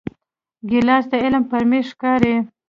ګیلاس 0.69 1.05
د 1.11 1.13
علم 1.23 1.43
پر 1.51 1.63
میز 1.69 1.85
ښکاري. 1.93 2.35